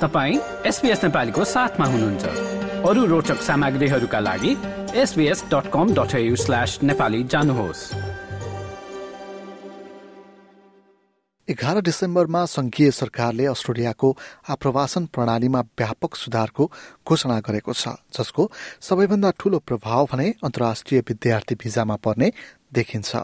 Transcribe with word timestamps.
तपाईँ 0.00 0.38
एसपिएस 0.66 1.04
नेपालीको 1.04 1.44
साथमा 1.44 1.86
हुनुहुन्छ। 1.86 2.24
अरू 2.84 3.04
रोचक 3.06 3.40
सामग्रीहरूका 3.42 4.20
लागि 4.20 4.52
एसबिएस 4.94 5.44
डट 5.48 5.70
जानुहोस्। 7.32 7.82
एघार 11.48 11.80
डिसेम्बरमा 11.80 12.44
संघीय 12.44 12.90
सरकारले 12.90 13.44
अस्ट्रेलियाको 13.46 14.08
आप्रवासन 14.50 15.04
प्रणालीमा 15.06 15.60
व्यापक 15.78 16.14
सुधारको 16.14 16.64
घोषणा 17.08 17.38
गरेको 17.40 17.72
छ 17.72 17.94
जसको 18.18 18.50
सबैभन्दा 18.82 19.30
ठूलो 19.40 19.58
प्रभाव 19.62 20.08
भने 20.12 20.26
अन्तर्राष्ट्रिय 20.44 21.00
विद्यार्थी 21.00 21.54
भिजामा 21.54 21.96
पर्ने 21.96 22.32
देखिन्छ। 22.76 23.16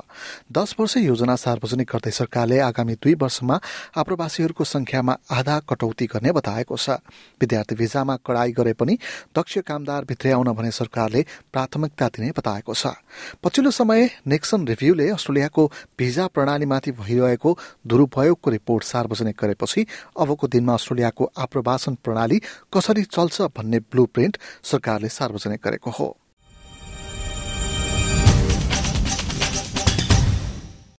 दश 0.53 0.75
वर्ष 0.79 0.96
योजना 0.98 1.37
सार्वजनिक 1.37 1.88
गर्दै 1.93 2.10
सरकारले 2.12 2.59
आगामी 2.62 2.95
दुई 2.97 3.15
वर्षमा 3.15 3.56
आप्रवासीहरूको 3.95 4.65
संख्यामा 4.66 5.16
आधा 5.30 5.59
कटौती 5.69 6.06
गर्ने 6.06 6.33
बताएको 6.33 6.77
छ। 6.77 6.97
विद्यार्थी 7.41 7.74
भिजामा 7.74 8.16
कडाई 8.27 8.52
गरे 8.52 8.73
पनि 8.73 8.96
दक्ष 9.37 9.59
कामदार 9.69 10.05
भित्र्याउन 10.05 10.52
भने 10.52 10.70
सरकारले 10.73 11.24
प्राथमिकता 11.52 12.09
दिने 12.09 12.30
बताएको 12.33 12.74
छ। 12.74 12.96
पछिल्लो 13.45 13.70
समय 13.73 14.09
नेक्सन 14.27 14.66
रिभ्यूले 14.66 15.09
अस्ट्रेलियाको 15.10 15.66
भिजा 15.98 16.27
प्रणालीमाथि 16.27 16.93
भइरहेको 16.95 17.59
दुरूपयोगको 17.87 18.51
रिपोर्ट 18.51 18.84
सार्वजनिक 18.84 19.37
गरेपछि 19.37 19.87
अबको 20.16 20.48
दिनमा 20.48 20.74
अस्ट्रेलियाको 20.74 21.30
आप्रवासन 21.37 21.95
प्रणाली 22.05 22.41
कसरी 22.73 23.05
चल्छ 23.05 23.41
भन्ने 23.52 23.79
ब्लू 23.84 24.05
प्रिन्ट 24.07 24.38
सरकारले 24.65 25.09
सार्वजनिक 25.10 25.60
गरेको 25.65 25.91
हो। 25.91 26.16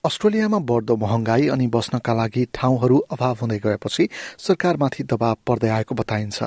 अस्ट्रेलियामा 0.04 0.58
बढ्दो 0.60 0.96
महँगाई 0.98 1.48
अनि 1.48 1.68
बस्नका 1.68 2.14
लागि 2.14 2.44
ठाउँहरू 2.54 2.98
अभाव 3.16 3.38
हुँदै 3.42 3.60
गएपछि 3.60 4.08
सरकारमाथि 4.38 5.04
दबाव 5.04 5.36
पर्दै 5.48 5.70
आएको 5.70 5.96
बताइन्छ। 5.96 6.44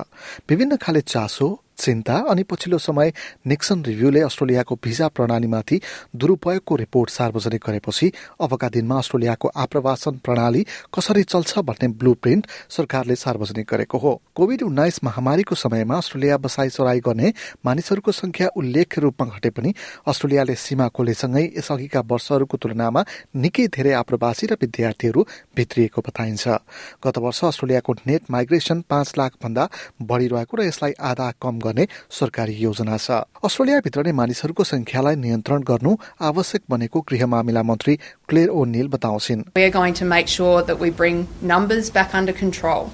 विभिन्न 0.51 0.77
खाले 0.77 1.01
चासो 1.01 1.49
चिन्ता 1.79 2.17
अनि 2.31 2.43
पछिल्लो 2.43 2.79
समय 2.79 3.13
निक्सन 3.47 3.83
रिभ्यूले 3.85 4.21
अस्ट्रेलियाको 4.21 4.79
भिजा 4.85 5.09
प्रणालीमाथि 5.09 5.81
दुरूपयोगको 6.17 6.77
रिपोर्ट 6.77 7.11
सार्वजनिक 7.11 7.63
गरेपछि 7.67 8.11
अबका 8.41 8.69
दिनमा 8.69 8.99
अस्ट्रेलियाको 8.99 9.49
आप्रवासन 9.57 10.19
प्रणाली 10.25 10.65
कसरी 10.95 11.23
चल्छ 11.25 11.59
भन्ने 11.61 11.89
ब्लू 12.01 12.15
प्रिन्ट 12.15 12.47
सरकारले 12.71 13.17
सार्वजनिक 13.17 13.67
गरेको 13.71 13.99
हो। 13.99 14.21
कोविड 14.35 14.63
उन्नाइस 14.63 15.03
महामारीको 15.05 15.55
समयमा 15.55 15.97
अस्ट्रेलिया 15.97 16.37
बसाई 16.39 16.71
सराई 16.71 17.01
गर्ने 17.01 17.33
मानिसहरूको 17.65 18.13
संख्या 18.13 18.49
उल्लेख्य 18.57 19.01
रूपमा 19.01 19.27
घटे 19.37 19.51
पनि 19.51 19.75
अस्ट्रेलियाले 20.09 20.55
सीमा 20.57 20.89
खोलेसँगै 20.89 21.45
यसअघिका 21.59 22.01
वर्षहरूको 22.11 22.57
तुलनामा 22.57 23.05
निकै 23.37 23.67
धेरै 23.69 23.93
आप्रवासी 23.95 24.47
र 24.47 24.57
विद्यार्थीहरू 24.63 25.27
भित्रिएको 25.57 26.01
बताइन्छ। 26.01 26.49
गत 27.05 27.19
वर्ष 27.19 27.45
अस्ट्रेलियाको 27.45 27.93
नेट 28.07 28.23
माइग्रेसन 28.31 28.81
पाँच 28.91 29.13
लाख 29.19 29.33
भन्दा 29.43 29.69
बढ़िरहेको 30.03 30.57
र 30.57 30.67
यसलाई 30.67 30.93
आधा 31.01 31.31
कम 31.43 31.59
गर्ने 31.67 31.89
सरकारी 32.21 32.55
योजना 32.61 32.97
छ 33.07 33.21
अस्ट्रेलियाभित्र 33.49 34.07
नै 34.07 34.13
मानिसहरूको 34.21 34.65
संख्यालाई 34.73 35.17
नियन्त्रण 35.25 35.63
गर्नु 35.73 35.97
आवश्यक 36.31 36.63
बनेको 36.71 37.01
गृह 37.11 37.27
मामिला 37.35 37.63
मन्त्री 37.71 37.97
क्लेयर 38.29 38.49
ओ 38.51 38.65
निल 38.77 38.89
बताउँछिन् 38.95 39.45
We 39.57 39.65
are 39.65 39.75
going 39.81 39.99
to 40.01 40.09
make 40.15 40.29
sure 40.29 40.63
that 40.71 40.79
we 40.85 40.91
bring 41.03 41.27
numbers 41.55 41.91
back 41.91 42.15
under 42.15 42.33
control, 42.33 42.91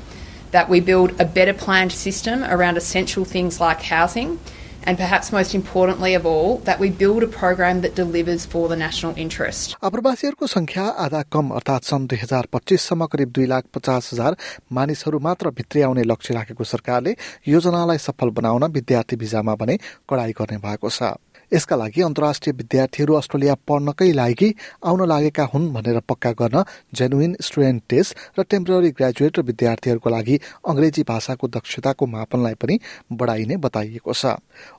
that 0.52 0.68
we 0.68 0.80
build 0.80 1.14
a 1.20 1.28
better 1.38 1.54
planned 1.64 1.92
system 1.92 2.44
around 2.56 2.76
essential 2.82 3.24
things 3.24 3.60
like 3.60 3.88
housing, 3.92 4.36
and 4.84 4.98
perhaps 4.98 5.32
most 5.32 5.54
importantly 5.54 6.14
of 6.14 6.26
all, 6.26 6.58
that 6.68 6.78
we 6.78 6.90
build 6.92 7.22
a 7.22 7.26
program 7.28 7.80
that 7.82 7.94
delivers 7.94 8.46
for 8.46 8.68
the 8.68 8.76
national 8.76 9.14
interest. 9.16 9.76
आप्रवासीहरूको 9.82 10.46
संख्या 10.46 10.84
आधा 11.06 11.22
कम 11.32 11.50
अर्थात् 11.58 11.84
सन् 11.84 12.06
दुई 12.06 12.18
हजार 12.22 12.46
पच्चिससम्म 12.52 13.06
करिब 13.12 13.32
दुई 13.32 13.46
लाख 13.46 13.64
पचास 13.74 14.10
हजार 14.12 14.36
मानिसहरू 14.72 15.18
मात्र 15.28 15.50
भित्रै 15.58 15.82
आउने 15.82 16.02
लक्ष्य 16.12 16.34
राखेको 16.34 16.64
सरकारले 16.64 17.16
योजनालाई 17.48 17.98
सफल 18.06 18.30
बनाउन 18.38 18.64
विद्यार्थी 18.78 19.16
भिजामा 19.24 19.54
भने 19.60 19.78
कडाई 20.08 20.32
गर्ने 20.40 20.58
भएको 20.66 20.90
छ 20.90 21.12
यसका 21.52 21.76
लागि 21.76 22.02
अन्तर्राष्ट्रिय 22.02 22.54
विद्यार्थीहरू 22.56 23.14
अस्ट्रेलिया 23.14 23.54
पढ्नकै 23.68 24.10
लागि 24.12 24.48
आउन 24.84 25.00
लागेका 25.08 25.44
हुन् 25.52 25.72
भनेर 25.72 25.98
पक्का 26.08 26.30
गर्न 26.40 26.62
जेनुइन 26.94 27.36
स्टुडेन्ट 27.40 27.82
टेस्ट 27.90 28.38
र 28.38 28.42
टेम्पररी 28.50 28.90
ग्रेजुएट 28.98 29.38
र 29.38 29.42
विद्यार्थीहरूको 29.44 30.10
लागि 30.10 30.36
अंग्रेजी 30.66 31.02
भाषाको 31.08 31.48
दक्षताको 31.48 32.06
मापनलाई 32.08 32.54
पनि 32.56 32.78
बढाइने 33.12 33.56
बताइएको 33.58 34.12
छ। 34.12 34.36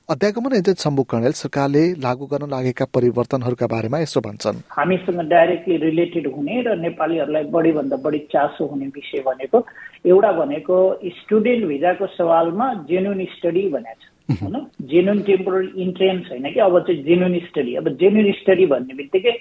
अध्यागमन 0.10 0.54
एजेन्ट 0.56 0.80
शम्भु 0.80 1.04
कर्णेल 1.12 1.32
सरकारले 1.34 1.84
लागू 2.02 2.26
गर्न 2.32 2.50
लागेका 2.50 2.86
परिवर्तनहरूका 2.94 3.68
बारेमा 3.68 4.00
यसो 4.00 4.20
भन्छन्। 4.22 4.64
हामीसँग 4.72 5.22
डाइरेक्टली 5.30 5.78
रिलेटेड 5.84 6.26
हुने 6.36 6.62
र 6.62 6.76
नेपालीहरूलाई 6.80 7.44
बढीभन्दा 7.54 7.98
बढी 8.06 8.20
चासो 8.34 8.66
हुने 8.66 8.88
विषय 8.98 9.24
भनेको 9.28 9.66
एउटा 10.06 10.32
भनेको 10.40 10.78
स्टुडेन्ट 11.20 11.66
भिजाको 11.68 12.08
सवालमा 12.18 12.74
जेन्युन 12.90 13.24
स्टडी 13.36 13.64
भनेको 13.70 14.02
छ। 14.02 14.12
होइन? 14.30 14.56
जेन्युन 14.92 15.22
टेम्पोरल 15.24 15.72
इन्ट्रेन्स 15.78 16.30
होइन 16.30 16.52
कि? 16.54 16.60
अब 16.60 16.80
चाहिँ 16.80 17.04
जेन्युन 17.04 17.40
स्टडी 17.48 17.76
अब 17.76 17.90
जेन्युन 18.00 18.32
स्टडी 18.40 18.66
भन्ने 18.66 18.94
बित्तिकै 18.94 19.36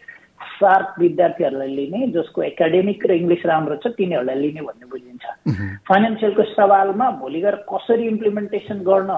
सार्प 0.58 0.94
विद्यार्थीहरूलाई 0.98 1.68
लिने 1.74 2.06
जसको 2.14 2.42
एकाडेमिक 2.42 3.06
र 3.06 3.12
इङ्ग्लिस 3.14 3.46
राम्रो 3.46 3.76
छ 3.82 3.94
तिनीहरूलाई 3.98 4.38
लिने 4.42 4.60
भन्ने 4.62 4.86
बुझिन्छ। 4.90 5.24
फाइनेन्सियलको 5.88 6.42
सवालमा 6.54 7.10
भोलि 7.22 7.40
गएर 7.40 7.56
कसरी 7.70 8.06
इम्प्लिमेन्टेसन 8.08 8.78
गर्न 8.86 9.10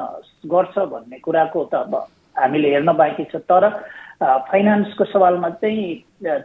गर्छ 0.47 0.78
भन्ने 0.92 1.19
कुराको 1.25 1.64
त 1.72 1.75
अब 1.75 1.94
हामीले 2.36 2.69
हेर्न 2.70 2.92
बाँकी 2.92 3.25
छ। 3.32 3.36
तर 3.44 3.69
फाइनेन्सको 4.22 5.04
सवालमा 5.04 5.48
चाहिँ 5.60 5.84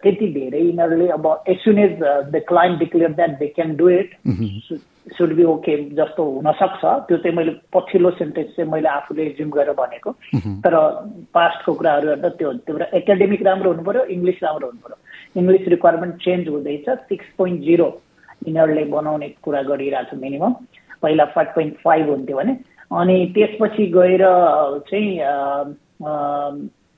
त्यति 0.03 0.27
धेरै 0.33 0.59
यिनीहरूले 0.59 1.07
अब 1.15 1.25
as 1.47 1.57
soon 1.63 1.79
as 1.79 1.99
the 2.33 2.41
client 2.47 2.79
declare 2.79 3.11
that 3.19 3.37
they 3.39 3.47
can 3.55 3.75
do 3.75 3.89
it 3.89 4.09
should 5.17 5.33
be 5.35 5.43
okay 5.43 5.75
जस्तो 5.97 6.23
हुनसक्छ। 6.23 6.81
त्यो 7.07 7.17
चाहिँ 7.17 7.35
मैले 7.35 7.51
पछिल्लो 7.73 8.09
सेन्टेन्स 8.19 8.55
चाहिँ 8.55 8.69
मैले 8.71 8.89
आफूले 8.89 9.23
एज्युम 9.25 9.49
गरेर 9.49 9.73
भनेको। 9.79 10.11
तर 10.63 10.73
पास्टको 11.33 11.73
कुराहरू 11.73 12.07
हेर्दा 12.09 12.29
त्यो 12.39 12.53
त्यो 12.65 12.77
एकाडेमिक 12.99 13.41
राम्रो 13.47 13.71
हुनु 13.71 13.83
पऱ्यो 13.83 14.03
इङ्ग्लिस 14.15 14.43
राम्रो 14.43 14.67
हुनु 14.67 14.81
पऱ्यो 14.85 14.97
इङ्ग्लिस 15.41 15.67
रिक्वायरमेन्ट 15.75 16.15
चेन्ज 16.23 16.47
हुँदैछ। 16.47 16.89
सिक्स 17.09 17.27
पोइन्ट 17.37 17.61
जिरो 17.67 17.89
यिनीहरूले 18.47 18.83
बनाउने 18.95 19.27
कुरा 19.43 19.61
गरिरहेको 19.69 20.15
छ 20.15 20.19
मिनिमम 20.21 20.53
पहिला 21.01 21.25
फाइभ 21.35 21.47
पोइन्ट 21.55 21.73
फाइभ 21.83 22.09
हुन्थ्यो 22.09 22.37
भने। 22.37 22.53
अनि 22.91 23.15
त्यसपछि 23.35 23.85
गएर 23.93 24.23
चाहिँ 24.89 25.09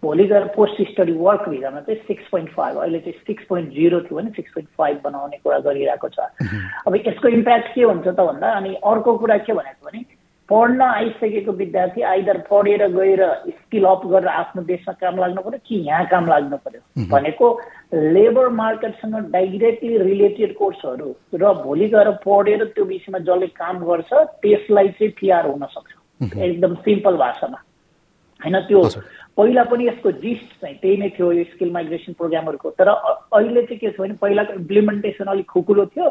भोलि 0.03 0.23
गएर 0.27 0.45
पोस्ट 0.55 0.81
स्टडी 0.91 1.11
वर्क 1.13 1.49
भिजामा 1.49 1.79
चाहिँ 1.81 1.99
सिक्स 2.07 2.29
पोइन्ट 2.31 2.49
फाइभ 2.53 2.77
अहिले 2.77 2.99
चाहिँ 2.99 3.19
सिक्स 3.27 3.43
पोइन्ट 3.49 3.69
जिरो 3.73 3.99
थियो 4.01 4.17
भने 4.17 4.29
सिक्स 4.35 4.51
पोइन्ट 4.53 4.69
फाइभ 4.77 5.01
बनाउने 5.03 5.37
कुरा 5.43 5.59
गरिरहेको 5.67 6.09
छ। 6.09 6.19
अब 6.87 6.95
यसको 6.95 7.27
इम्प्याक्ट 7.27 7.73
के 7.75 7.83
हुन्छ 7.83 8.07
त 8.07 8.19
भन्दा 8.19 8.51
अनि 8.57 8.73
अर्को 8.81 9.17
कुरा 9.17 9.37
के 9.37 9.53
भनेको 9.53 9.89
भने 9.89 10.03
पढ्न 10.49 10.81
आइसकेको 10.81 11.51
विद्यार्थी 11.51 12.01
आइदर 12.01 12.37
पढेर 12.49 12.87
गएर 12.91 13.21
स्किल 13.49 13.83
अप 13.85 14.01
गरेर 14.05 14.27
आफ्नो 14.27 14.61
देशमा 14.67 14.93
काम 14.99 15.19
लाग्नु 15.19 15.41
पर्यो 15.41 15.59
कि 15.65 15.75
यहाँ 15.87 16.05
काम 16.11 16.27
लाग्नु 16.27 16.57
पर्यो? 16.57 16.81
भनेको 17.07 17.47
लेबर 17.93 18.49
मार्केटसँग 18.59 19.15
डाइरेक्टली 19.31 19.97
रिलेटेड 19.97 20.55
कोर्सहरू 20.57 21.15
र 21.35 21.53
भोलि 21.63 21.87
गएर 21.95 22.09
पढेर 22.25 22.63
त्यो 22.75 22.85
विषयमा 22.85 23.19
जसले 23.23 23.47
काम 23.55 23.79
गर्छ 23.85 24.11
त्यसलाई 24.43 24.87
चाहिँ 24.99 25.11
पिआर 25.19 25.45
हुन 25.47 25.65
सक्छ। 25.71 26.37
एकदम 26.37 26.75
सिम्पल 26.83 27.15
भाषामा। 27.17 27.63
होइन? 28.43 28.59
त्यो 28.67 28.81
पहिला 29.37 29.63
पनि 29.63 29.87
यसको 29.87 30.11
जिस्ट 30.11 30.49
चाहिँ 30.61 30.75
त्यही 30.81 30.97
नै 30.97 31.09
थियो 31.09 31.31
यो 31.31 31.43
स्किल 31.53 31.71
माइग्रेसन 31.71 32.13
प्रोग्रामहरूको। 32.13 32.69
तर 32.75 32.87
अहिले 32.89 33.61
चाहिँ 33.63 33.79
के 33.79 33.91
छ 33.91 33.99
भने 33.99 34.13
पहिलाको 34.21 34.53
इम्प्लिमेन्टेसन 34.53 35.25
अलिक 35.25 35.47
खुकुलो 35.47 35.85
थियो। 35.85 36.09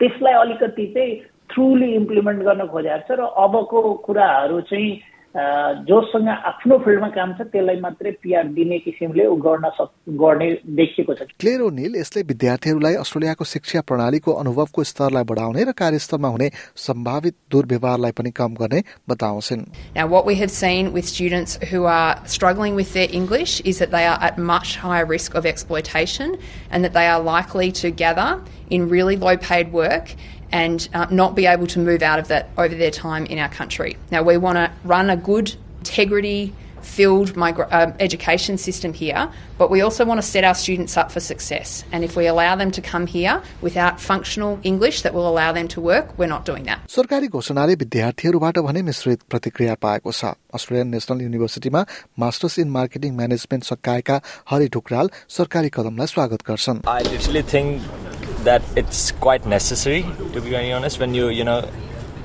त्यसलाई 0.00 0.34
अलिकति 0.34 0.86
चाहिँ 0.94 1.14
थ्रुली 1.50 1.88
इम्प्लिमेन्ट 1.94 2.42
गर्न 2.42 2.66
खोजेको 2.66 3.06
छ 3.08 3.18
र 3.18 3.20
अबको 3.26 3.80
कुराहरू 4.06 4.60
चाहिँ 4.70 4.90
जोसँग 5.35 6.27
आफ्नो 6.27 6.77
फिल्डमा 6.83 7.07
काम 7.11 7.31
छ 7.35 7.43
त्यसलाई 7.51 7.79
मात्रै 7.83 8.11
पिआर 8.23 8.47
दिने 8.55 8.77
किसिमले 8.79 9.25
ऊ 9.27 9.35
गर्न 9.45 9.69
सक 9.79 9.89
गर्ने 10.21 10.47
देखिएको 10.79 11.13
छ 11.19 11.27
क्लेयर 11.43 11.61
ओनिल 11.61 11.95
यसले 11.99 12.21
विद्यार्थीहरूलाई 12.29 12.95
अस्ट्रेलियाको 13.03 13.43
शिक्षा 13.51 13.81
प्रणालीको 13.91 14.31
अनुभवको 14.43 14.83
स्तरलाई 14.91 15.27
बढाउने 15.31 15.65
र 15.67 15.71
कार्यस्थलमा 15.81 16.29
हुने 16.35 16.47
सम्भावित 16.85 17.35
दुर्व्यवहारलाई 17.51 18.15
पनि 18.19 18.31
कम 18.39 18.55
गर्ने 18.61 18.81
बताउँछन् 19.11 19.65
Now, 19.99 20.07
what 20.07 20.25
we 20.29 20.35
have 20.43 20.53
seen 20.59 20.93
with 20.95 21.05
students 21.11 21.57
who 21.73 21.83
are 21.97 22.15
struggling 22.37 22.79
with 22.79 22.93
their 22.93 23.09
English 23.11 23.59
is 23.73 23.83
that 23.83 23.91
they 23.91 24.05
are 24.13 24.17
at 24.29 24.39
much 24.53 24.77
higher 24.85 25.05
risk 25.11 25.35
of 25.35 25.45
exploitation 25.53 26.37
and 26.71 26.87
that 26.87 26.93
they 26.93 27.07
are 27.07 27.19
likely 27.19 27.69
to 27.83 27.91
gather 28.05 28.29
in 28.69 28.87
really 28.95 29.19
low 29.27 29.35
paid 29.49 29.73
work 29.73 30.15
and 30.51 30.87
uh, 30.93 31.07
not 31.11 31.35
be 31.35 31.45
able 31.45 31.67
to 31.67 31.79
move 31.79 32.01
out 32.01 32.19
of 32.19 32.27
that 32.29 32.49
over 32.57 32.75
their 32.75 32.91
time 32.91 33.25
in 33.25 33.39
our 33.39 33.49
country. 33.49 33.97
Now, 34.11 34.21
we 34.23 34.37
want 34.37 34.57
to 34.57 34.71
run 34.83 35.09
a 35.09 35.17
good, 35.17 35.55
integrity 35.79 36.53
filled 36.81 37.33
migra- 37.33 37.67
uh, 37.71 37.91
education 37.99 38.57
system 38.57 38.93
here, 38.93 39.27
but 39.57 39.71
we 39.71 39.81
also 39.81 40.05
want 40.05 40.21
to 40.21 40.25
set 40.25 40.43
our 40.43 40.53
students 40.53 40.95
up 40.97 41.11
for 41.11 41.19
success. 41.19 41.83
And 41.91 42.03
if 42.03 42.15
we 42.15 42.27
allow 42.27 42.55
them 42.55 42.71
to 42.71 42.81
come 42.81 43.07
here 43.07 43.41
without 43.61 43.99
functional 43.99 44.59
English 44.63 45.01
that 45.01 45.13
will 45.15 45.27
allow 45.27 45.51
them 45.51 45.67
to 45.69 45.81
work, 45.81 46.17
we're 46.19 46.33
not 46.35 46.45
doing 46.45 46.65
that. 46.69 46.79
सरकारी 46.95 47.27
घोषणाले 47.27 47.75
विद्यार्थीहरूबाट 47.83 48.59
भने 48.67 48.81
मिश्रित 48.91 49.21
प्रतिक्रिया 49.29 49.75
पाएको 49.81 50.11
छ 50.11 50.33
Australian 50.59 50.87
national 50.95 51.21
युनिभर्सिटीमा 51.21 51.85
masters 52.19 52.59
in 52.59 52.69
marketing 52.77 53.15
management 53.21 53.63
सकाएका 53.71 54.21
हरि 54.51 54.67
ढुक्राल 54.77 55.09
सरकारी 55.37 55.69
कदमलाई 55.79 56.07
स्वागत 56.15 56.45
गर्छन् 56.51 56.81
I 56.85 57.01
literally 57.09 57.45
think 57.55 58.18
that 58.44 58.62
it's 58.76 59.12
quite 59.12 59.46
necessary, 59.46 60.02
to 60.32 60.40
be 60.40 60.50
very 60.50 60.72
honest, 60.72 60.98
when 60.98 61.14
you, 61.14 61.28
you 61.28 61.44
know, 61.44 61.68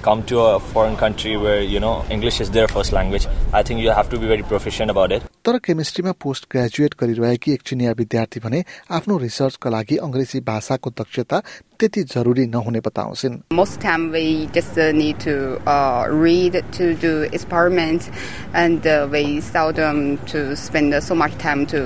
come 0.06 0.22
to 0.24 0.40
a 0.40 0.60
foreign 0.60 0.96
country 0.96 1.36
where 1.36 1.62
you 1.62 1.80
know 1.80 2.06
English 2.12 2.40
is 2.40 2.52
their 2.52 2.68
first 2.68 2.92
language, 2.94 3.28
I 3.52 3.64
think 3.64 3.82
you 3.82 3.90
have 3.90 4.10
to 4.10 4.20
be 4.20 4.28
very 4.28 4.44
proficient 4.44 4.92
about 4.94 5.12
it. 5.12 5.24
तर 5.46 5.58
केमिस्ट्रीमा 5.66 6.12
post 6.22 6.46
graduate 6.52 6.94
गरिरहेकी 7.02 7.54
एक 7.54 7.62
चिनिया 7.70 7.92
विद्यार्थी 7.98 8.40
भने 8.46 8.64
आफ्नो 8.98 9.18
रिसर्चका 9.26 9.70
लागि 9.70 9.98
अङ्ग्रेजी 10.08 10.40
भाषाको 10.50 10.90
दक्षता 11.02 11.42
त्यति 11.80 12.04
जरुरी 12.14 12.46
नहुने 12.54 12.80
बताउँछिन् 12.88 13.40
Most 13.62 13.82
time 13.82 14.12
we 14.12 14.48
just 14.58 14.78
uh, 14.78 14.92
need 14.92 15.20
to 15.26 15.36
uh, 15.66 16.06
read 16.26 16.62
to 16.80 16.94
do 17.06 17.14
experiments 17.40 18.10
and 18.54 18.86
uh, 18.86 19.08
we 19.12 19.42
seldom 19.42 20.18
to 20.34 20.56
spend 20.56 21.02
so 21.04 21.16
much 21.16 21.38
time 21.48 21.66
to 21.68 21.82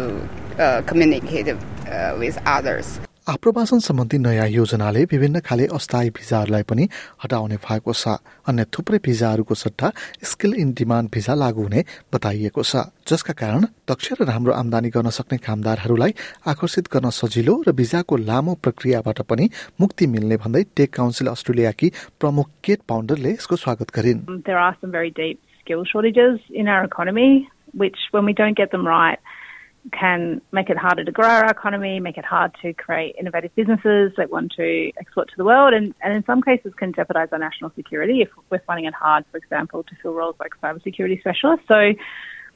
आप्रवासन 3.29 3.79
सम्बन्धी 3.79 4.17
नयाँ 4.17 4.47
योजनाले 4.49 5.03
विभिन्न 5.05 5.39
खाले 5.45 5.65
अस्थायी 5.69 6.09
भिजाहरूलाई 6.17 6.63
पनि 6.65 6.83
हटाउने 7.21 7.57
भएको 7.61 7.93
छ। 7.93 8.17
अन्य 8.49 8.63
थुप्रै 8.73 8.97
भिजाहरूको 9.05 9.53
सट्टा 9.53 9.87
स्किल 10.25 10.53
इन 10.57 10.73
डिमान्ड 10.73 11.09
भिजा 11.13 11.33
लागू 11.37 11.61
हुने 11.61 11.81
बताइएको 12.09 12.61
छ। 12.65 12.89
जसका 13.05 13.33
कारण 13.37 13.61
दक्ष 13.85 14.17
र 14.17 14.25
राम्रो 14.25 14.53
आमदानी 14.53 14.89
गर्न 14.89 15.09
सक्ने 15.13 15.37
कामदारहरूलाई 15.45 16.11
आकर्षित 16.49 16.89
गर्न 16.89 17.09
सजिलो 17.13 17.53
र 17.69 17.71
भिजाको 17.77 18.17
लामो 18.17 18.53
प्रक्रियाबाट 18.65 19.21
पनि 19.29 19.45
मुक्ति 19.77 20.05
मिल्ने 20.09 20.37
भन्दै 20.41 20.63
टेक 20.73 20.89
काउन्सिल 20.89 21.27
अस्ट्रेलियाकी 21.29 21.87
प्रमुख 22.17 22.49
केट 22.65 22.79
पाउन्डरले 22.89 23.31
यसको 23.37 23.55
स्वागत 23.61 23.93
गरिन्। 23.93 24.25
Which, 27.71 27.99
when 28.09 28.25
we 28.25 28.33
don't 28.33 28.57
get 28.57 28.71
them 28.71 28.87
right, 28.87 29.19
can 29.92 30.40
make 30.50 30.70
it 30.70 30.78
harder 30.78 31.04
to 31.04 31.12
grow 31.12 31.28
our 31.28 31.50
economy, 31.50 32.00
make 32.00 32.16
it 32.16 32.24
hard 32.24 32.52
to 32.62 32.72
create 32.72 33.16
innovative 33.18 33.54
businesses 33.54 34.12
that 34.16 34.30
want 34.30 34.52
to 34.56 34.90
export 34.98 35.28
to 35.28 35.34
the 35.36 35.44
world, 35.44 35.74
and, 35.74 35.94
and 36.02 36.16
in 36.16 36.24
some 36.24 36.40
cases 36.40 36.72
can 36.74 36.92
jeopardise 36.92 37.28
our 37.32 37.38
national 37.38 37.70
security 37.76 38.22
if 38.22 38.28
we're 38.50 38.60
finding 38.66 38.86
it 38.86 38.94
hard, 38.94 39.24
for 39.30 39.36
example, 39.36 39.82
to 39.82 39.94
fill 40.02 40.14
roles 40.14 40.36
like 40.40 40.52
cybersecurity 40.62 41.20
specialists. 41.20 41.66
So 41.68 41.92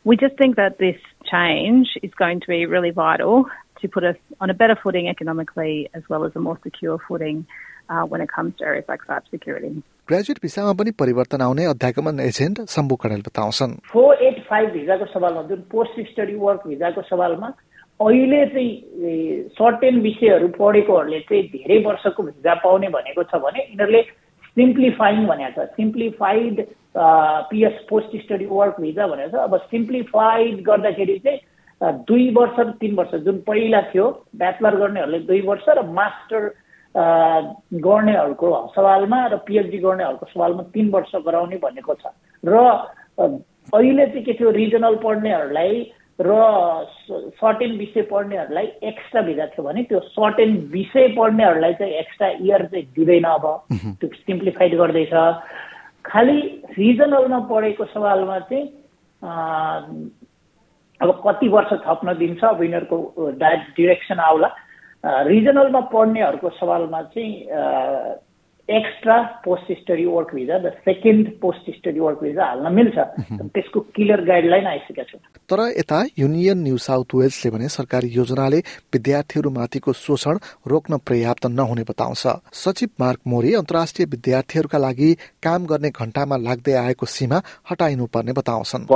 we 0.05 0.17
just 0.17 0.37
think 0.39 0.57
that 0.57 0.79
this 0.79 0.97
change 1.31 1.89
is 2.03 2.13
going 2.15 2.41
to 2.41 2.47
be 2.47 2.65
really 2.67 2.91
vital 2.91 3.47
to 3.83 3.89
put 3.89 4.05
us 4.05 4.17
on 4.41 4.49
a 4.51 4.55
better 4.55 4.77
footing 4.83 5.09
economically 5.09 5.91
as 5.95 6.03
well 6.09 6.25
as 6.25 6.33
a 6.35 6.41
more 6.41 6.59
secure 6.63 6.99
footing 7.07 7.47
uh, 7.91 8.03
when 8.03 8.21
it 8.21 8.29
comes 8.29 8.57
to 8.59 8.65
areas 8.65 8.87
like 8.89 9.01
cybersecurity. 9.07 9.83
Graduate 10.09 10.39
भिसामा 10.43 10.73
पनि 10.73 10.91
परिवर्तन 11.01 11.41
आउने 11.43 11.65
अध्यागमन 11.71 12.21
agent 12.21 12.61
Shambhu 12.75 12.97
Kanel 13.03 13.23
बताउँछन् 13.27 13.75
four 13.93 14.23
at 14.27 14.32
five 14.54 14.70
भिजाको 14.72 15.06
सवालमा 15.10 15.42
जुन 15.44 15.62
post 15.72 16.00
study 16.08 16.36
work 16.40 16.68
भिजाको 16.68 17.02
सवालमा 17.04 17.48
अहिले 18.00 18.46
चाहिँ 18.48 19.50
सर्टेन 19.52 20.00
विषयहरू 20.02 20.48
पढेकोहरूले 20.54 21.20
चाहिँ 21.22 21.44
धेरै 21.50 21.78
वर्षको 21.84 22.24
भिजा 22.26 22.54
पाउने 22.62 22.90
भनेको 22.92 23.24
छ 23.26 23.42
भने 23.42 23.62
यिनीहरूले 23.62 24.02
सिम्प्लिफाइङ 24.58 25.26
भनेको 25.28 25.66
छ 25.66 25.70
simplified 25.76 26.66
PS 27.50 27.80
post 27.90 28.18
study 28.18 28.46
work 28.52 28.80
visa 28.82 29.08
भनेको 29.08 29.38
छ 29.38 29.44
अब 29.44 29.58
सिम्प्लिफाइड 29.68 30.62
गर्दाखेरि 30.64 31.18
चाहिँ 31.20 31.40
दुई 32.04 32.30
वर्ष 32.34 32.60
र 32.60 32.70
तिन 32.82 32.96
वर्ष 32.96 33.16
जुन 33.24 33.40
पहिला 33.48 33.82
थियो 33.88 34.10
ब्याचलर 34.36 34.76
गर्नेहरूले 34.78 35.20
दुई 35.24 35.42
वर्ष 35.48 35.70
र 35.72 35.88
मास्टर 35.94 36.52
गर्नेहरूको 37.82 38.52
सवालमा 38.76 39.26
र 39.28 39.42
पिएचडी 39.48 39.78
गर्नेहरूको 39.80 40.26
सवालमा 40.28 40.70
तिन 40.74 40.90
वर्ष 40.92 41.16
गराउने 41.26 41.58
भनेको 41.62 41.94
छ 41.96 42.14
र 42.44 42.62
अहिले 43.74 44.06
चाहिँ 44.06 44.24
के 44.24 44.34
थियो 44.34 44.50
रिजनल 44.52 44.96
पढ्नेहरूलाई 45.04 45.92
र 46.22 46.32
सर्टेन 47.42 47.72
विषय 47.78 48.02
पढ्नेहरूलाई 48.12 48.68
एक्स्ट्रा 48.84 49.22
भिजा 49.22 49.46
थियो 49.54 49.64
भने 49.66 49.84
त्यो 49.90 50.00
सर्टेन 50.14 50.58
विषय 50.72 51.08
पढ्नेहरूलाई 51.18 51.74
चाहिँ 51.74 51.94
एक्स्ट्रा 51.94 52.28
इयर 52.28 52.66
चाहिँ 52.66 52.86
दिँदैन 52.96 53.24
अब। 53.24 53.46
त्यो 54.00 54.10
सिम्प्लिफाइड 54.14 54.76
गर्दैछ। 54.78 55.14
खालि 56.06 56.38
रिजनलमा 56.78 57.40
पढेको 57.50 57.86
सवालमा 57.86 58.40
चाहिँ 58.40 58.66
अब 61.02 61.10
कति 61.26 61.48
वर्ष 61.50 61.72
थप्न 61.88 62.14
दिन्छ 62.18 62.44
अब 62.44 62.64
यिनीहरूको 62.64 62.98
डिरेक्सन 63.76 64.20
आउला। 64.20 64.50
रिजनलमा 65.04 65.80
पढ्नेहरूको 65.94 66.50
सवालमा 66.60 67.02
चाहिँ 67.02 67.32
extra 68.70 69.16
post 69.46 69.72
study 69.80 70.06
work 70.06 70.30
visa 70.36 70.58
the 70.60 70.72
second 70.86 71.30
post 71.42 71.70
study 71.76 72.00
work 72.00 72.20
visa 72.24 72.46
हाल्न 72.46 72.72
मिल्छ 72.74 72.98
त्यसको 73.56 73.80
क्लियर 73.96 74.22
गाइडलाइन 74.30 74.68
आइसकेको 74.68 75.04
छ 75.04 75.20
तर 75.52 75.60
यता 75.80 76.00
युनियन 76.20 76.62
न्यू 76.64 76.78
साउथ 76.86 77.16
वेल्सले 77.16 77.52
भने 77.52 77.68
सरकारी 77.74 78.08
योजनाले 78.16 78.60
विद्यार्थीहरूमाथिको 78.96 79.94
शोषण 80.04 80.38
रोक्न 80.74 80.98
पर्याप्त 81.10 81.46
नहुने 81.60 81.84
बताउँछ। 81.90 82.24
सचिव 82.62 82.90
मार्क 83.00 83.20
मोरी 83.34 83.54
अन्तर्राष्ट्रिय 83.62 84.08
विद्यार्थीहरूका 84.16 84.80
लागि 84.86 85.14
काम 85.44 85.66
गर्ने 85.72 85.90
घण्टामा 85.90 86.38
लाग्दै 86.48 86.76
आएको 86.86 87.06
सीमा 87.16 87.42
हटाइनु 87.72 88.06
पर्ने 88.16 88.34
बताउँछन् 88.40 88.88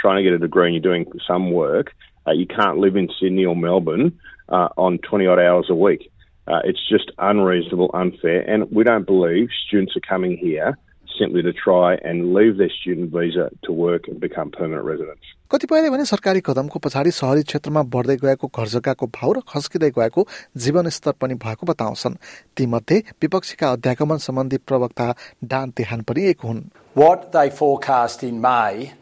trying 0.00 0.18
to 0.18 0.22
get 0.22 0.32
a 0.32 0.38
degree 0.38 0.66
and 0.66 0.74
you're 0.76 0.82
doing 0.82 1.04
some 1.26 1.50
work, 1.50 1.88
uh, 2.24 2.30
you 2.30 2.46
can't 2.46 2.78
live 2.78 2.94
in 2.94 3.08
Sydney 3.14 3.44
or 3.44 3.56
Melbourne 3.56 4.12
uh, 4.49 4.69
on 4.77 4.97
20 4.99 5.27
odd 5.27 5.39
hours 5.39 5.67
a 5.69 5.75
week. 5.75 6.11
Uh, 6.47 6.59
it's 6.65 6.87
just 6.89 7.11
unreasonable, 7.19 7.89
unfair, 7.93 8.41
and 8.41 8.69
we 8.71 8.83
don't 8.83 9.05
believe 9.05 9.49
students 9.65 9.95
are 9.95 10.01
coming 10.01 10.37
here 10.37 10.77
simply 11.17 11.41
to 11.41 11.53
try 11.53 11.95
and 11.95 12.33
leave 12.33 12.57
their 12.57 12.69
student 12.69 13.11
visa 13.11 13.49
to 13.63 13.71
work 13.71 14.07
and 14.07 14.19
become 14.19 14.51
permanent 14.51 14.85
residents. 14.85 15.25
कतिपयले 15.51 15.89
भने 15.89 16.05
सरकारी 16.05 16.41
कदमको 16.45 16.79
पछाडि 16.85 17.11
शहरी 17.11 17.43
क्षेत्रमा 17.49 17.81
बढ्दै 17.95 18.15
गएको 18.23 18.47
घर 18.49 18.67
जग्गाको 18.75 19.07
भाव 19.17 19.31
र 19.37 19.41
खस्किँदै 19.53 19.89
गएको 19.97 20.25
जीवन 20.65 20.89
स्तर 20.97 21.11
पनि 21.21 21.33
भएको 21.45 21.65
बताउँछन् 21.71 22.15
तीमध्ये 22.57 22.97
विपक्षीका 23.21 23.71
अध्यागमन 23.77 24.17
सम्बन्धी 24.27 24.57
प्रवक्ता 24.67 25.07
डान 25.53 25.69
तेहान 25.77 26.01
पनि 26.09 26.25
एक 26.33 26.49
हुन् 26.49 26.63
What 26.95 27.31
they 27.31 27.49
forecast 27.49 28.23
in 28.23 28.41
May, 28.41 28.73
what 28.85 28.96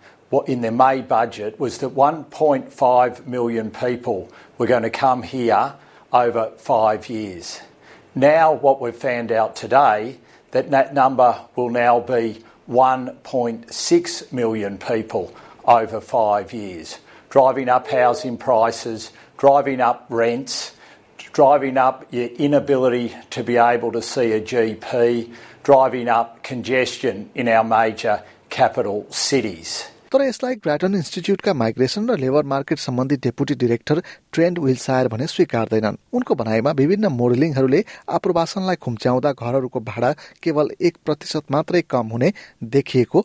in 0.46 0.60
their 0.60 0.72
May 0.72 1.02
budget, 1.02 1.58
was 1.58 1.78
that 1.78 1.90
1.5 1.90 3.26
million 3.26 3.70
people 3.70 4.30
were 4.58 4.66
going 4.66 4.82
to 4.82 4.90
come 4.90 5.22
here 5.22 5.74
over 6.12 6.52
five 6.56 7.08
years. 7.08 7.60
Now, 8.14 8.52
what 8.52 8.80
we've 8.80 8.94
found 8.94 9.30
out 9.30 9.56
today, 9.56 10.18
that 10.50 10.70
that 10.70 10.94
number 10.94 11.38
will 11.54 11.70
now 11.70 12.00
be 12.00 12.42
1.6 12.68 14.32
million 14.32 14.78
people 14.78 15.34
over 15.64 16.00
five 16.00 16.52
years, 16.52 16.98
driving 17.28 17.68
up 17.68 17.88
housing 17.88 18.38
prices, 18.38 19.12
driving 19.36 19.80
up 19.80 20.06
rents, 20.08 20.74
driving 21.32 21.76
up 21.76 22.06
your 22.10 22.28
inability 22.28 23.14
to 23.30 23.44
be 23.44 23.58
able 23.58 23.92
to 23.92 24.00
see 24.00 24.32
a 24.32 24.40
GP, 24.40 25.32
driving 25.62 26.08
up 26.08 26.42
congestion 26.42 27.28
in 27.34 27.48
our 27.48 27.64
major 27.64 28.22
capital 28.48 29.06
cities. 29.10 29.90
यसलाई 30.22 30.54
Grattan 30.54 30.94
इन्स्टिच्युटका 30.94 31.54
migration 31.54 32.10
र 32.10 32.16
labour 32.16 32.44
market 32.44 32.78
सम्बन्धी 32.78 33.16
deputy 33.16 33.54
director 33.54 34.00
Trent 34.32 34.58
will 34.58 34.76
Sair 34.76 35.08
भने 35.08 35.26
स्वीकार्दैनन्। 35.26 35.96
उनको 36.12 36.34
भनाइमा 36.34 36.70
विभिन्न 36.70 37.06
मोडलिङहरूले 37.06 37.82
आप्रवासनलाई 38.08 38.76
खुम्च्याउँदा 38.76 39.32
घरहरूको 39.32 39.80
भाडा 39.80 40.12
केवल 40.42 40.66
एक 40.80 40.96
प्रतिशत 41.06 41.50
मात्रै 41.50 41.82
कम 41.90 42.06
हुने 42.06 42.32
देखिएको 42.64 43.20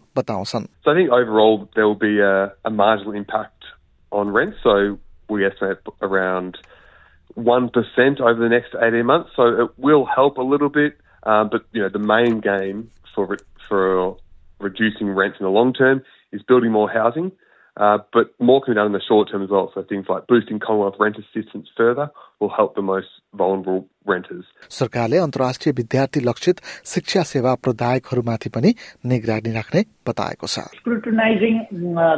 is 16.32 16.42
building 16.42 16.72
more 16.72 16.90
housing. 16.90 17.32
Uh, 17.76 17.98
but 18.10 18.28
more 18.40 18.62
can 18.62 18.72
be 18.72 18.76
done 18.76 18.86
in 18.86 18.92
the 18.92 19.02
short 19.06 19.30
term 19.30 19.42
as 19.42 19.50
well. 19.50 19.70
So 19.74 19.82
things 19.82 20.06
like 20.08 20.26
boosting 20.26 20.58
Commonwealth 20.58 20.94
rent 20.98 21.16
assistance 21.18 21.68
further 21.76 22.10
will 22.40 22.48
help 22.48 22.74
the 22.74 22.80
most 22.80 23.08
vulnerable 23.34 23.86
renters. 24.06 24.46
सरकारले 24.70 25.18
अन्तर्राष्ट्रिय 25.18 25.72
विद्यार्थी 25.80 26.20
लक्षित 26.28 26.60
शिक्षा 26.92 27.22
सेवा 27.32 27.54
प्रदायकहरूमाथि 27.64 28.48
पनि 28.56 28.74
निगरानी 29.12 29.52
राख्ने 29.58 29.82
बताएको 30.08 30.46
छ 30.54 30.64
स्क्रुटनाइजिङ 30.78 31.54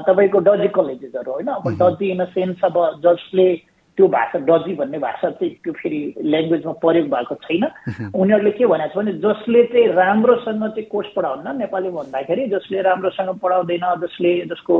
तपाईँको 0.08 0.38
डजी 0.50 0.68
कलेजेसहरू 0.78 1.32
होइन 1.32 1.50
अब 1.58 1.68
डजी 1.82 2.11
इन 2.12 2.20
अ 2.23 2.28
सेन्स 2.38 2.64
अब 2.70 2.78
जसले 3.06 3.49
त्यो 3.97 4.07
भाषा 4.07 4.39
डजी 4.50 4.73
भन्ने 4.75 4.97
भाषा 5.00 5.29
चाहिँ 5.29 5.53
त्यो 5.63 5.73
फेरि 5.73 6.00
ल्याङ्ग्वेजमा 6.23 6.73
प्रयोग 6.81 7.07
भएको 7.09 7.35
छैन। 7.45 7.63
उनीहरूले 8.21 8.51
के 8.51 8.65
भनेको 8.65 8.93
छ 8.93 8.97
भने 8.97 9.13
जसले 9.21 9.63
चाहिँ 9.69 9.88
राम्रोसँग 9.93 10.63
चाहिँ 10.67 10.89
कोर्स 10.89 11.09
पढाउन्न 11.15 11.57
नेपाली 11.57 11.89
भन्दाखेरि 11.89 12.47
जसले 12.50 12.81
राम्रोसँग 12.81 13.29
पढाउँदैन 13.39 13.85
जसले 14.01 14.31
जसको 14.50 14.75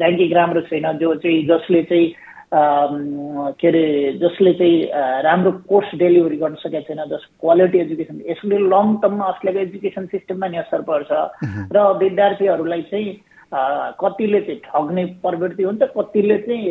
ऱ्याङ्किङ 0.00 0.32
राम्रो 0.34 0.60
छैन 0.70 0.92
जो 0.98 1.14
चाहिँ 1.14 1.42
जसले 1.46 1.82
चाहिँ 1.82 2.14
के 2.54 3.68
अरे 3.68 4.12
जसले 4.22 4.52
चाहिँ 4.54 5.22
राम्रो 5.22 5.52
कोर्स 5.68 5.94
डेलिभरी 5.98 6.36
गर्न 6.36 6.54
सकेको 6.54 6.94
छैन 6.94 7.02
जसको 7.10 7.32
क्वालिटी 7.40 7.78
एजुकेसन 7.78 8.20
यसले 8.30 8.58
लङ 8.70 8.96
टर्ममा 9.02 9.24
अस्ट्रेलियाको 9.26 9.68
एजुकेसन 9.68 10.06
सिस्टममा 10.06 10.48
नि 10.48 10.56
असर 10.56 10.82
पर्छ। 10.90 11.10
र 11.74 11.86
विद्यार्थीहरूलाई 12.02 12.82
चाहिँ 12.82 13.10
कतिले 13.54 14.40
चाहिँ 14.40 14.60
ठग्ने 14.60 15.04
प्रवृत्ति 15.22 15.62
हुन्छ 15.62 15.82
कतिले 15.96 16.38
चाहिँ 16.38 16.62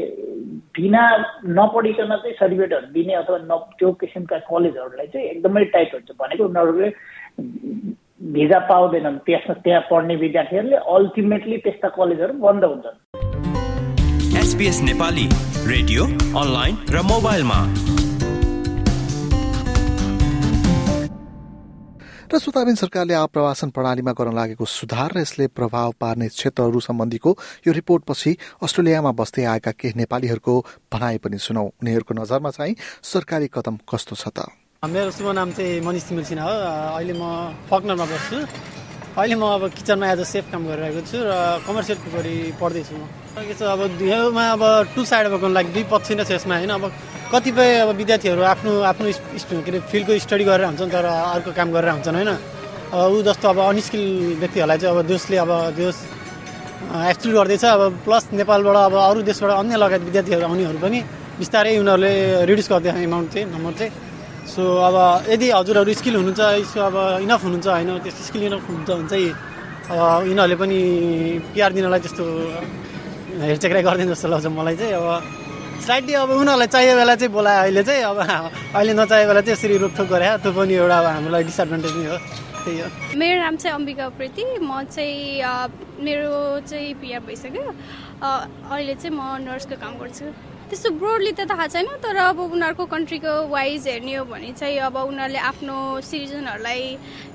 बिना 0.75 1.03
नपढिकन 1.47 2.09
चाहिँ 2.15 2.35
सर्टिफिकेटहरू 2.39 2.91
दिने 2.93 3.13
अथवा 3.15 3.37
न 3.43 3.57
त्यो 3.79 3.91
किसिमका 4.01 4.37
कलेजहरूलाई 4.51 5.07
चाहिँ 5.07 5.27
एकदमै 5.27 5.63
टाइट 5.75 5.93
हुन्छ 5.93 6.09
भनेको 6.19 6.43
उनीहरूले 6.45 6.89
भिजा 8.35 8.59
पाउँदैनन्। 8.69 9.17
त्यसमा 9.25 9.53
त्यहाँ 9.63 9.81
पढ्ने 9.91 10.15
विद्यार्थीहरूले 10.15 10.77
अल्टिमेटली 10.95 11.57
त्यस्ता 11.63 11.89
कलेजहरू 11.95 12.33
बन्द 12.43 12.63
हुन्छन्। 12.63 12.97
एसपिएस 14.43 14.81
नेपाली 14.83 15.27
रेडियो 15.71 16.03
अनलाइन 16.41 16.75
र 16.91 17.01
मोबाइलमा। 17.11 17.59
र 22.25 22.37
सुताबिन 22.41 22.75
सरकारले 22.75 23.13
आप्रवासन 23.13 23.69
प्रणालीमा 23.69 24.11
गर्न 24.17 24.33
लागेको 24.33 24.65
सुधार 24.65 25.13
र 25.13 25.21
यसले 25.21 25.45
प्रभाव 25.53 25.91
पार्ने 26.01 26.27
क्षेत्रहरू 26.33 26.79
सम्बन्धीको 26.81 27.31
यो 27.67 27.71
रिपोर्टपछि 27.71 28.31
अस्ट्रेलियामा 28.65 29.11
बस्दै 29.13 29.45
आएका 29.45 29.71
केही 29.77 29.93
नेपालीहरूको 29.93 30.53
भनाइ 30.89 31.17
पनि 31.21 31.37
सुनौ। 31.37 31.65
उनीहरूको 31.85 32.13
नजरमा 32.17 32.49
चाहिँ 32.49 32.75
सरकारी 33.05 33.47
कदम 33.53 33.77
कस्तो 33.85 34.15
छ 34.17 34.33
त? 34.33 34.49
मेरो 34.81 35.11
शुभ 35.13 35.37
नाम 35.37 35.53
चाहिँ 35.53 35.81
मनिष 35.85 36.03
तिमिल 36.09 36.25
सिन्हा 36.25 36.45
हो। 36.49 36.97
अहिले 36.97 37.13
म 37.13 37.23
फकनरमा 37.69 38.05
बस्छु। 38.09 38.37
अहिले 39.15 39.35
म 39.39 39.47
अब 39.47 39.71
किचनमा 39.71 40.11
एज 40.11 40.19
अ 40.19 40.27
सेफ 40.27 40.45
काम 40.51 40.61
गरिरहेको 40.67 41.01
छु 41.07 41.17
र 41.23 41.31
कमर्सियल 41.63 41.97
कुकरी 42.03 42.35
पढ्दैछु 42.59 42.95
म। 42.99 43.07
के 43.47 43.55
छ 43.55 43.63
अब 43.63 44.03
योमा 44.03 44.43
अब 44.59 44.63
टु 44.91 45.01
साइड 45.07 45.31
भएको 45.31 45.47
लागि 45.55 45.71
दुई 45.71 45.83
पक्ष 45.87 46.19
नै 46.19 46.23
छ 46.27 46.35
यसमा 46.35 46.55
होइन? 46.59 46.71
अब 46.75 46.83
कतिपय 47.31 47.69
अब 47.87 47.89
विद्यार्थीहरू 47.95 48.41
आफ्नो 48.43 48.71
आफ्नो 48.91 49.07
के 49.07 49.71
अरे 49.71 49.79
फिल्डको 49.87 50.11
स्टडी 50.19 50.43
गरेर 50.43 50.67
हुन्छन् 50.67 50.91
तर 50.91 51.05
अर्को 51.07 51.51
काम 51.55 51.67
गरेर 51.71 51.91
हुन्छन् 51.95 52.15
होइन? 52.19 52.31
ऊ 52.91 53.15
जस्तो 53.23 53.45
अब 53.55 53.59
अनस्किल 53.71 54.03
व्यक्तिहरूलाई 54.43 54.77
चाहिँ 54.83 54.91
अब 54.91 54.99
देशले 55.07 55.37
अब 55.47 55.51
देश 55.79 55.95
एक्सक्लुड 56.91 57.35
गर्दैछ 57.39 57.63
अब 57.71 57.81
प्लस 58.03 58.23
नेपालबाट 58.35 58.75
अब 58.83 58.95
अरू 58.99 59.19
देशबाट 59.31 59.51
अन्य 59.63 59.75
लगायत 59.79 60.03
विद्यार्थीहरू 60.11 60.43
आउनेहरू 60.43 60.79
पनि 60.83 60.99
बिस्तारै 61.39 61.71
उनीहरूले 61.79 62.11
रिड्युस 62.51 62.67
गर्दै 62.67 62.91
एमाउन्ट 63.07 63.27
चाहिँ 63.31 63.47
नम्बर 63.47 63.73
चाहिँ 63.79 63.91
सो 64.45 64.61
अब 64.87 64.95
यदि 65.33 65.47
हजुरहरू 65.57 65.93
स्किल 65.99 66.15
हुनुहुन्छ 66.15 66.41
यसो 66.61 66.79
अब 66.89 66.95
इनफ 67.25 67.41
हुनुहुन्छ 67.45 67.67
होइन 67.67 67.89
त्यस्तो 68.05 68.23
स्किल 68.29 68.43
इनफ 68.49 68.63
हुन्छ 68.69 68.89
भने 68.89 69.07
चाहिँ 69.09 69.29
अब 69.89 70.27
यिनीहरूले 70.29 70.55
पनि 70.61 70.79
पिआर 71.53 71.71
दिनलाई 71.77 71.99
त्यस्तो 72.05 72.23
हेरचेक्राइ 73.45 73.83
गर्दैन 73.87 74.07
जस्तो 74.13 74.27
लाग्छ 74.33 74.47
मलाई 74.47 74.75
चाहिँ। 74.81 74.93
अब 74.95 75.07
स्लाइटली 75.85 76.13
अब 76.23 76.29
उनीहरूलाई 76.39 76.69
चाहिएको 76.71 76.95
बेला 76.97 77.15
चाहिँ 77.19 77.31
बोलायो 77.35 77.61
अहिले 77.65 77.83
चाहिँ। 77.83 78.03
अब 78.05 78.17
अहिले 78.21 78.93
नचाहिएको 78.95 79.29
बेला 79.29 79.41
चाहिँ 79.45 79.57
यसरी 79.57 79.75
रोकथोक 79.83 80.07
गरे। 80.13 80.27
त्यो 80.41 80.51
पनि 80.55 80.73
एउटा 80.73 80.97
अब 80.99 81.05
हामीलाई 81.05 81.43
डिसएडभान्टेज 81.49 81.93
नै 81.99 82.05
हो। 82.09 82.17
त्यही 82.63 82.79
हो। 82.79 82.87
मेरो 83.19 83.37
नाम 83.43 83.55
चाहिँ 83.61 83.75
अम्बिका 83.75 84.03
उप्रेती 84.13 84.43
म 84.61 84.71
चाहिँ 84.95 85.19
मेरो 86.05 86.31
चाहिँ 86.69 86.93
पिआर 87.01 87.21
भइसक्यो। 87.27 87.65
अहिले 88.71 88.93
चाहिँ 89.01 89.13
म 89.13 89.21
नर्सको 89.45 89.75
काम 89.83 89.93
गर्छु। 90.01 90.25
त्यस्तो 90.69 90.89
ब्रोडली 90.97 91.31
त 91.31 91.45
थाहा 91.49 91.65
छैन 91.73 91.87
तर 92.03 92.15
अब 92.17 92.39
उनीहरूको 92.39 92.85
कन्ट्रीको 92.89 93.33
वाइज 93.49 93.87
हेर्ने 93.87 94.13
हो 94.15 94.23
भने 94.25 94.51
चाहिँ 94.59 94.77
अब 94.87 94.95
उनीहरूले 94.97 95.39
आफ्नो 95.51 95.75
सिटिजनहरूलाई 96.01 96.83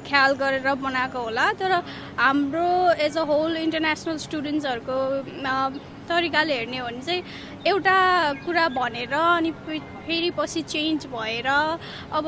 ख्याल 0.09 0.31
गरेर 0.43 0.75
बनाएको 0.83 1.19
होला। 1.27 1.47
तर 1.61 1.73
हाम्रो 2.19 2.67
एज 3.07 3.19
अ 3.19 3.25
होल 3.31 3.57
इन्टरनेसनल 3.57 4.17
स्टुडेन्ट्सहरूको 4.27 4.99
तरिकाले 6.11 6.55
हेर्ने 6.59 6.79
हो 6.79 6.87
भने 6.87 7.03
चाहिँ 7.07 7.23
एउटा 7.67 7.97
कुरा 8.45 8.69
भनेर 8.77 9.15
अनि 9.15 9.51
फेरि 9.61 10.31
पछि 10.39 10.63
चेन्ज 10.75 11.07
भएर 11.15 11.49
अब 12.19 12.27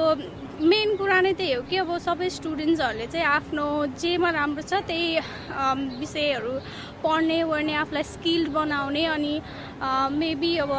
मेन 0.63 0.97
कुरा 0.97 1.21
नै 1.21 1.33
त्यही 1.35 1.53
हो 1.53 1.63
कि 1.71 1.77
अब 1.83 1.91
सबै 2.07 2.29
स्टुडेन्ट्सहरूले 2.31 3.07
चाहिँ 3.13 3.27
आफ्नो 3.27 3.67
जेमा 3.99 4.31
राम्रो 4.39 4.63
छ 4.63 4.81
त्यही 4.87 5.19
विषयहरू 5.99 6.55
पढ्ने 7.03 7.43
ओर्ने 7.43 7.75
आफूलाई 7.83 8.03
स्किल्ड 8.07 8.49
बनाउने 8.55 9.05
अनि 9.17 9.35
मेबी 10.19 10.57
अब 10.65 10.73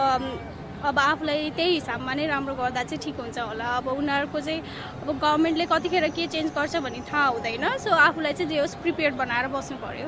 अब 0.83 0.99
आफूलाई 0.99 1.49
त्यही 1.57 1.73
हिसाबमा 1.73 2.13
नै 2.13 2.25
राम्रो 2.27 2.53
गर्दा 2.55 2.83
चाहिँ 2.83 3.01
ठिक 3.03 3.19
हुन्छ 3.19 3.39
होला। 3.39 3.67
अब 3.79 3.87
उनीहरूको 3.87 4.39
चाहिँ 4.39 4.61
अब 5.03 5.09
गभर्मेन्टले 5.15 5.65
कतिखेर 5.71 6.07
के 6.11 6.27
चेन्ज 6.27 6.51
गर्छ 6.55 6.75
भन्ने 6.83 7.01
थाहा 7.07 7.27
हुँदैन। 7.27 7.65
सो 7.79 7.89
आफूलाई 8.07 8.33
चाहिँ 8.33 8.49
जे 8.51 8.59
होस् 8.59 8.75
प्रिपेयर 8.83 9.11
बनाएर 9.15 9.47
बस्नु 9.55 9.77
पर्यो। 9.79 10.07